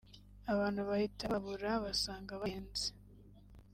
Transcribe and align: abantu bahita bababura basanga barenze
abantu 0.51 0.79
bahita 0.89 1.23
bababura 1.31 1.71
basanga 1.83 2.31
barenze 2.41 2.87